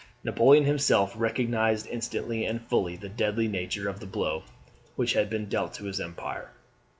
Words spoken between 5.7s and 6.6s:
to his empire.